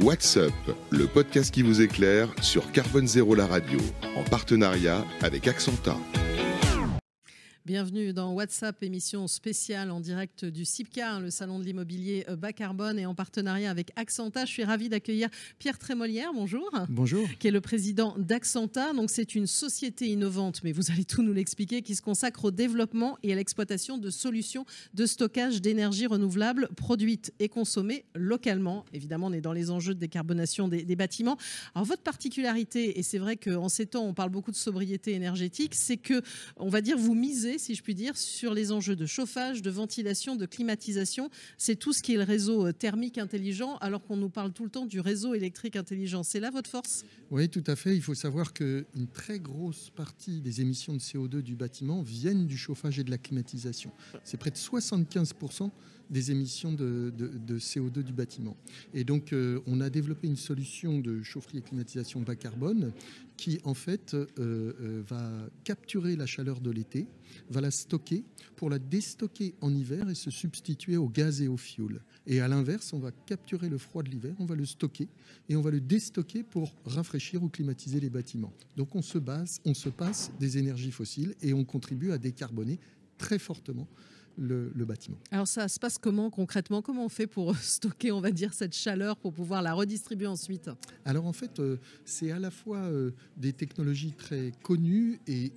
[0.00, 0.52] What's Up,
[0.90, 3.78] le podcast qui vous éclaire sur Carbone Zéro la radio,
[4.16, 5.96] en partenariat avec Accenta.
[7.64, 12.98] Bienvenue dans WhatsApp, émission spéciale en direct du CIPCA, le salon de l'immobilier bas carbone
[12.98, 14.44] et en partenariat avec Accenta.
[14.46, 15.28] Je suis ravie d'accueillir
[15.60, 16.68] Pierre Trémolière, bonjour.
[16.88, 17.28] Bonjour.
[17.38, 18.92] Qui est le président d'Accenta.
[18.94, 22.50] Donc c'est une société innovante, mais vous allez tout nous l'expliquer, qui se consacre au
[22.50, 28.84] développement et à l'exploitation de solutions de stockage d'énergie renouvelable produites et consommées localement.
[28.92, 31.36] Évidemment, on est dans les enjeux de décarbonation des, des bâtiments.
[31.76, 35.76] Alors votre particularité, et c'est vrai qu'en ces temps, on parle beaucoup de sobriété énergétique,
[35.76, 36.22] c'est que,
[36.56, 39.70] on va dire, vous misez si je puis dire, sur les enjeux de chauffage, de
[39.70, 41.30] ventilation, de climatisation.
[41.58, 44.64] C'est tout ce qui est le réseau euh, thermique intelligent, alors qu'on nous parle tout
[44.64, 46.22] le temps du réseau électrique intelligent.
[46.22, 47.04] C'est là votre force?
[47.30, 47.94] Oui, tout à fait.
[47.94, 52.56] Il faut savoir qu'une très grosse partie des émissions de CO2 du bâtiment viennent du
[52.56, 53.92] chauffage et de la climatisation.
[54.24, 55.70] C'est près de 75%
[56.12, 57.12] des émissions de,
[57.58, 58.56] CO2 du bâtiment.
[58.94, 62.92] Et donc, euh, on a développé une solution de chaufferie et climatisation bas carbone
[63.38, 67.08] qui, en fait, euh, euh, va capturer la chaleur de l'été,
[67.50, 68.24] va la stocker
[68.56, 72.02] pour la déstocker en hiver et se substituer au gaz et au fioul.
[72.26, 75.08] Et à l'inverse, on va capturer le froid de l'hiver, on va le stocker
[75.48, 78.52] et on va le déstocker pour rafraîchir ou climatiser les bâtiments.
[78.76, 82.78] Donc, on se base, on se passe des énergies fossiles et on contribue à décarboner
[83.16, 83.88] très fortement
[84.38, 85.18] le, bâtiment.
[85.30, 86.82] Alors ça se passe comment concrètement?
[86.82, 90.70] Comment on fait pour stocker, on va dire, cette chaleur pour pouvoir la redistribuer ensuite?
[91.04, 95.52] Alors en fait, euh, c'est à la fois euh, des technologies très connues et,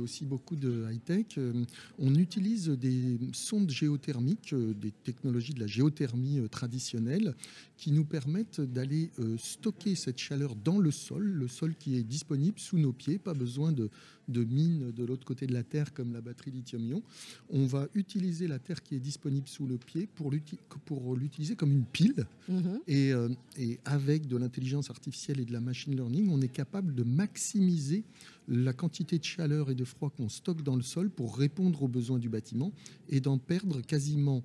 [0.00, 1.26] aussi beaucoup de high-tech.
[1.38, 1.64] Euh,
[1.98, 7.34] on utilise des sondes géothermiques, des technologies de la géothermie traditionnelle,
[7.76, 12.58] qui nous permettent d'aller stocker cette chaleur dans le sol, le sol qui est disponible
[12.58, 13.90] sous nos pieds, pas besoin de,
[14.28, 17.02] de mines de l'autre côté de la Terre comme la batterie lithium-ion.
[17.50, 20.30] On va utiliser la Terre qui est disponible sous le pied pour
[21.16, 22.26] l'utiliser comme une pile.
[22.48, 22.80] Mhm.
[22.88, 27.02] Euh, et, avec de l'intelligence artificielle et de la machine learning, on est capable de
[27.02, 28.04] maximiser
[28.48, 31.88] la quantité de chaleur et de froid qu'on stocke dans le sol pour répondre aux
[31.88, 32.72] besoins du bâtiment
[33.08, 34.42] et d'en perdre quasiment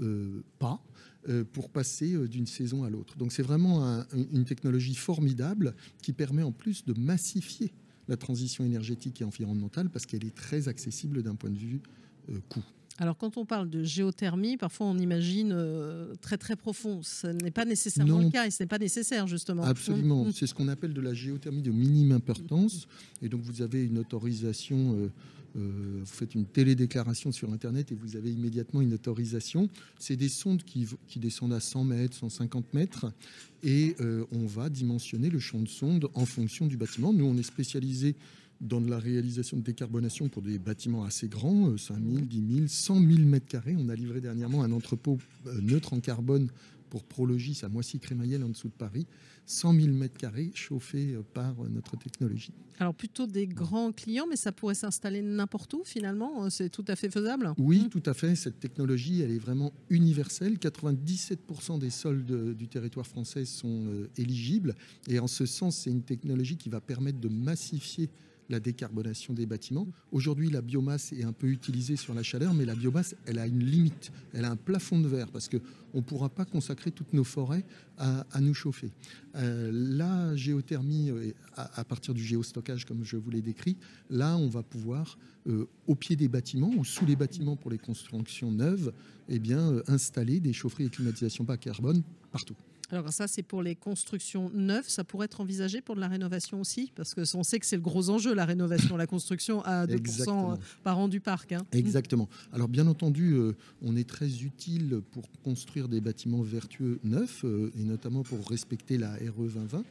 [0.00, 0.82] euh, pas
[1.28, 3.16] euh, pour passer d'une saison à l'autre.
[3.16, 7.72] Donc c'est vraiment une technologie formidable qui permet en plus de massifier
[8.10, 11.80] la transition énergétique et environnementale parce qu'elle est très accessible d'un point de vue
[12.28, 12.64] euh, coût.
[13.00, 17.00] Alors quand on parle de géothermie, parfois on imagine euh, très très profond.
[17.02, 19.64] Ce n'est pas nécessairement le cas et ce n'est pas nécessaire justement.
[19.64, 20.26] Absolument.
[20.26, 20.32] Mm.
[20.32, 22.86] C'est ce qu'on appelle de la géothermie de minime importance.
[23.22, 24.96] Et donc vous avez une autorisation.
[24.96, 25.08] Euh,
[25.56, 29.70] euh, vous faites une télédéclaration sur Internet et vous avez immédiatement une autorisation.
[29.98, 33.12] C'est des sondes qui, descendent à 100 mètres, 150 mètres,
[33.64, 33.96] et
[34.30, 37.12] on va dimensionner le champ de sonde en fonction du bâtiment.
[37.12, 38.14] Nous, on est spécialisé
[38.60, 42.94] dans la réalisation de décarbonation pour des bâtiments assez grands, 5 000, 10 000, 100
[43.00, 43.74] 000 mètres carrés.
[43.78, 46.48] On a livré dernièrement un entrepôt euh, neutre en carbone
[46.90, 49.06] pour Prologis à Moissy-Crémaillel en dessous de Paris,
[49.46, 52.52] 100 000 mètres carrés chauffés euh, par euh, notre technologie.
[52.78, 56.96] Alors plutôt des grands clients, mais ça pourrait s'installer n'importe où finalement, c'est tout à
[56.96, 57.88] fait faisable Oui, mmh.
[57.88, 58.34] tout à fait.
[58.34, 60.58] Cette technologie, elle est vraiment universelle.
[60.58, 63.84] 97% des sols du territoire français sont
[64.16, 64.74] éligibles.
[65.08, 68.08] Et en ce sens, c'est une technologie qui va permettre de massifier
[68.50, 69.86] la décarbonation des bâtiments.
[70.12, 73.46] Aujourd'hui, la biomasse est un peu utilisée sur la chaleur, mais la biomasse, elle a
[73.46, 75.58] une limite, elle a un plafond de verre, parce qu'on
[75.94, 77.64] ne pourra pas consacrer toutes nos forêts
[77.98, 78.90] à, nous chauffer.
[79.36, 83.76] Euh, la géothermie, euh, à, partir du géostockage, comme je vous l'ai décrit,
[84.08, 87.78] là, on va pouvoir, euh, au pied des bâtiments ou sous les bâtiments pour les
[87.78, 88.92] constructions neuves,
[89.28, 92.02] eh bien, installer des chaufferies et climatisation bas carbone
[92.32, 92.56] partout.
[92.90, 94.88] Alors ça, c'est pour les constructions neuves.
[94.88, 97.76] Ça pourrait être envisagé pour de la rénovation aussi Parce que on sait que c'est
[97.76, 101.52] le gros enjeu, la rénovation, la construction à 2% par an du parc.
[101.52, 101.64] Hein.
[101.72, 102.28] Exactement.
[102.52, 103.52] Alors bien entendu, euh,
[103.82, 108.98] on est très utile pour construire des bâtiments vertueux neufs, euh, et notamment pour respecter
[108.98, 109.84] la RE 2020,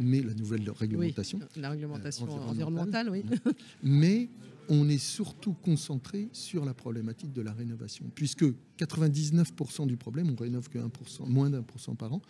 [0.00, 1.40] mais la nouvelle réglementation.
[1.56, 3.24] la réglementation euh, environnementale, oui.
[3.82, 4.28] mais
[4.70, 8.44] on est surtout concentré sur la problématique de la rénovation, puisque
[8.78, 12.22] 99% du problème, on rénove que 1%, moins d'un pour cent par an.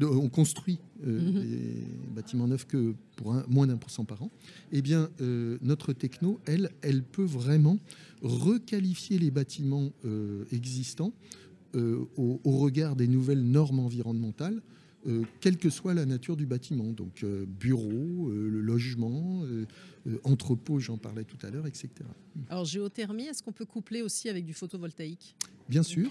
[0.00, 1.42] on construit euh, mhm.
[1.42, 4.30] des bâtiments neufs que pour moins d'un pour cent par an.
[4.72, 7.78] Eh bien, euh, notre techno, elle, elle peut vraiment
[8.22, 11.12] requalifier les bâtiments euh, existants
[11.74, 14.60] au, regard des nouvelles normes environnementales
[15.06, 16.92] euh, quelle que soit la nature du bâtiment.
[16.92, 19.44] Donc euh, bureau, euh, le logement,
[20.24, 21.88] entrepôt, j'en parlais tout à l'heure, etc.
[22.48, 25.36] Alors géothermie, est-ce qu'on peut coupler aussi avec du photovoltaïque?
[25.68, 26.10] Bien sûr,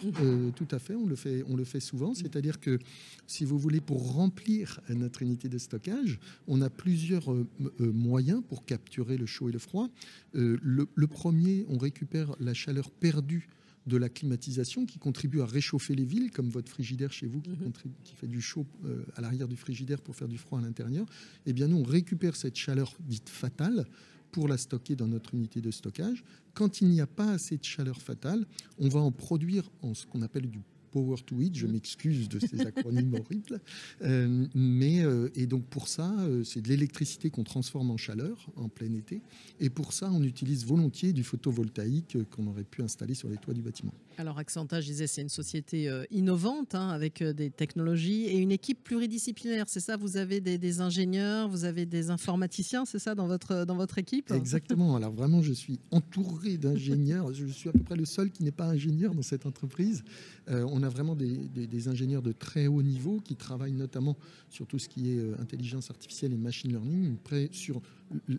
[0.55, 2.13] tout à fait, on le fait, on le fait souvent.
[2.13, 2.79] C'est-à-dire que,
[3.27, 7.35] si vous voulez, pour remplir notre unité de stockage, on a plusieurs
[7.79, 9.89] moyens pour capturer le chaud et le froid.
[10.33, 13.49] le, premier, on récupère la chaleur perdue
[13.87, 17.49] de la climatisation qui contribue à réchauffer les villes, comme votre frigidaire chez vous qui,
[17.51, 17.71] Mhm.
[18.03, 21.05] qui fait du chaud euh, à l'arrière du frigidaire pour faire du froid à l'intérieur.
[21.45, 23.85] Eh bien, nous, on récupère cette chaleur dite fatale
[24.31, 26.23] pour la stocker dans notre unité de stockage.
[26.53, 28.45] Quand il n'y a pas assez de chaleur fatale,
[28.77, 30.59] on va en produire en ce qu'on appelle du
[30.91, 31.55] power to heat.
[31.55, 33.61] Je m'excuse de ces acronymes horribles.
[34.01, 38.47] Euh, mais, euh, et donc pour ça, euh, c'est de l'électricité qu'on transforme en chaleur
[38.55, 39.21] en plein été.
[39.59, 43.53] Et pour ça, on utilise volontiers du photovoltaïque qu'on aurait pu installer sur les toits
[43.53, 43.93] du bâtiment.
[44.17, 48.83] Alors Accenta, je disais, c'est une société innovante hein, avec des technologies et une équipe
[48.83, 49.65] pluridisciplinaire.
[49.67, 53.65] C'est ça, vous avez des, des ingénieurs, vous avez des informaticiens, c'est ça dans votre,
[53.65, 54.31] dans votre équipe?
[54.31, 54.95] Exactement.
[54.95, 57.33] Alors vraiment, je suis entouré d'ingénieurs.
[57.33, 60.03] Je suis à peu près le seul qui n'est pas ingénieur dans cette entreprise.
[60.49, 64.17] Euh, on a vraiment des, ingénieurs de très haut niveau qui travaillent notamment
[64.49, 67.17] sur tout ce qui est euh, intelligence artificielle et machine learning.
[67.23, 67.81] Près sur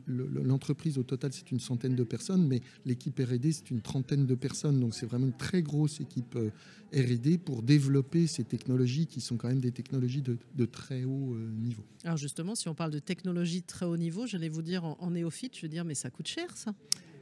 [0.06, 4.34] l'entreprise au total, c'est une centaine de personnes, mais l'équipe R&D, c'est une trentaine de
[4.34, 4.80] personnes.
[4.80, 6.50] Donc c'est vraiment une très grosse équipe euh,
[6.92, 11.50] R&D pour développer ces technologies qui sont quand même des technologies de, très haut euh,
[11.52, 11.84] niveau.
[12.04, 14.96] Alors justement, si on parle de technologie de très haut niveau, j'allais vous dire en,
[15.00, 16.74] en néophyte, je veux dire, mais ça coûte cher ça.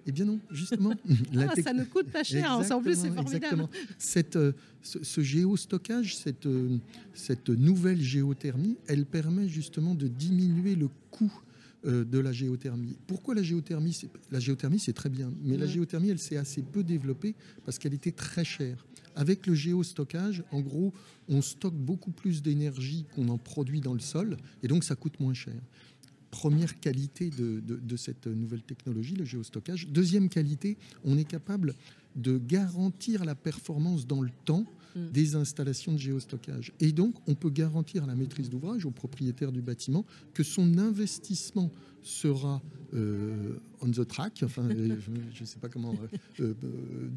[0.06, 0.93] Eh bien non, justement.
[1.32, 3.37] la Ah, ça ne coûte pas cher, hein, en plus c'est formidable.
[3.37, 3.70] exactement.
[3.99, 4.52] Cette, euh,
[4.82, 6.79] ce, ce géostockage, cette, euh,
[7.14, 11.32] cette nouvelle géothermie, elle permet justement de diminuer le coût
[11.87, 12.99] euh, de la géothermie.
[13.06, 13.99] Pourquoi la géothermie
[14.31, 17.94] La géothermie, c'est très bien, mais la géothermie, elle s'est assez peu développée parce qu'elle
[17.94, 18.85] était très chère.
[19.17, 20.93] Avec le géostockage, en gros,
[21.29, 25.19] on stocke beaucoup plus d'énergie qu'on en produit dans le sol, et donc ça coûte
[25.20, 25.61] moins cher.
[26.31, 29.88] Première qualité de, de- de cette nouvelle technologie, le géostockage.
[29.88, 31.75] Deuxième qualité, on est capable
[32.17, 34.65] de garantir la performance dans le temps
[34.97, 35.11] Mm.
[35.12, 36.73] des installations de géostockage.
[36.81, 40.05] Et donc, on peut garantir à la maîtrise d'ouvrage, au propriétaire du bâtiment,
[40.35, 41.71] que son investissement
[42.03, 42.61] sera
[42.93, 43.53] euh,
[43.83, 44.97] on the track, enfin, euh,
[45.33, 45.94] je ne sais pas comment,
[46.41, 46.55] euh,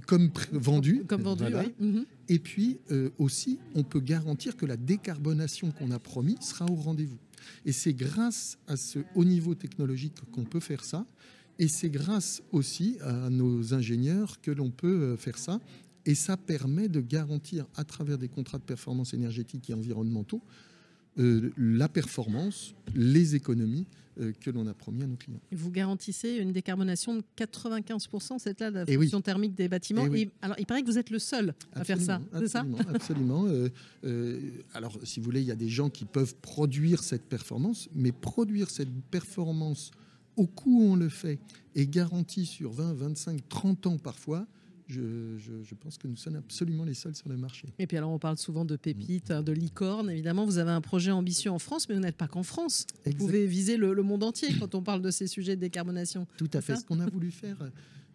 [0.05, 1.03] comme vendu.
[1.07, 1.63] Comme vendu, Voilà.
[1.65, 1.73] oui.
[1.87, 2.05] Mhm.
[2.29, 2.77] Et puis
[3.17, 7.17] aussi, on peut garantir que la décarbonation qu'on a promis sera au rendez-vous.
[7.65, 11.05] Et c'est grâce à ce haut niveau technologique qu'on peut faire ça.
[11.59, 15.59] Et c'est grâce aussi à nos ingénieurs que l'on peut euh, faire ça.
[16.05, 20.41] Et ça permet de garantir, à travers des contrats de performance énergétique et environnementaux,
[21.15, 23.85] la performance, les économies
[24.19, 25.39] euh, que l'on a promis à nos clients.
[25.51, 29.05] Vous garantissez une décarbonation de 95%, c'est là la Eh oui.
[29.07, 30.05] fonction thermique des bâtiments.
[30.05, 30.21] Eh oui.
[30.21, 32.59] Et alors, il paraît que vous êtes le seul à faire ça, c'est ça?
[32.59, 33.45] Absolument, absolument.
[33.47, 33.69] Euh,
[34.05, 34.39] euh,
[34.75, 38.11] alors, si vous voulez, il y a des gens qui peuvent produire cette performance, mais
[38.11, 39.89] produire cette performance
[40.35, 41.39] au coût où on le fait
[41.75, 44.45] et garantie sur 20, 25, 30 ans parfois,
[44.93, 47.67] je, je- je pense que nous sommes absolument les seuls sur le marché.
[47.79, 50.09] Et puis alors, on parle souvent de pépites, hein, de licornes.
[50.09, 52.85] Évidemment, vous avez un projet ambitieux en France, mais vous n'êtes pas qu'en France.
[53.05, 56.27] Vous pouvez viser le, le monde entier quand on parle de ces sujets de décarbonation.
[56.37, 56.75] Tout à fait.
[56.77, 57.57] Ce qu'on a voulu faire,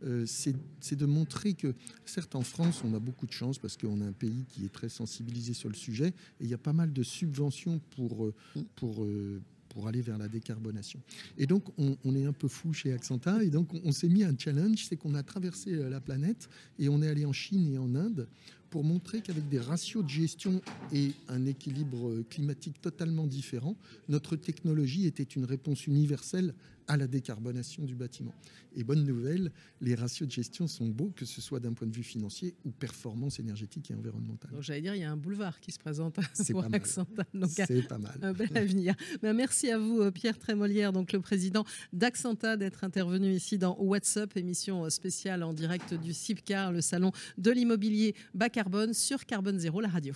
[0.05, 4.01] euh, c'est de montrer que, certes, en France, on a beaucoup de chance parce qu'on
[4.01, 6.09] a un pays qui est très sensibilisé sur le sujet
[6.41, 8.35] et il y a pas mal de subventions pour, euh,
[8.77, 11.01] pour, euh, pour aller vers la décarbonation.
[11.37, 14.25] Et donc, on, est un peu fou chez Accenta et donc on, on s'est mis
[14.25, 16.49] un challenge, c'est qu'on a traversé euh, la planète
[16.79, 18.29] et on est allé en Chine et en Inde
[18.71, 20.61] pour montrer qu'avec des ratios de gestion
[20.93, 23.77] et un équilibre euh, climatique totalement différent,
[24.09, 26.55] notre technologie était une réponse universelle
[26.89, 28.35] à la décarbonation du bâtiment.
[28.75, 31.95] Et bonne nouvelle, les ratios de gestion sont beaux, que ce soit d'un point de
[31.95, 34.51] vue financier ou performance énergétique et environnementale.
[34.53, 36.81] Donc, j'allais dire, il y a un boulevard qui se présente C'est pour pas mal.
[36.81, 37.25] Accenta.
[37.35, 38.19] Donc, C'est pas mal.
[38.23, 38.95] un bel avenir.
[39.23, 43.77] Ben, merci à vous, euh, Pierre Trémolière, donc le président d'Accenta, d'être intervenu ici dans
[43.79, 49.27] WhatsApp, émission euh, spéciale en direct du CIPCAR, le salon de l'immobilier bas carbone sur
[49.27, 50.15] Carbone Zéro, la radio.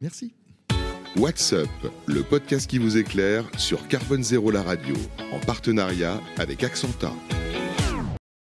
[0.00, 0.32] Merci.
[1.18, 1.68] WhatsApp,
[2.06, 4.94] le podcast qui vous éclaire sur Carbone Zéro la radio,
[5.32, 7.12] en partenariat avec Accenta.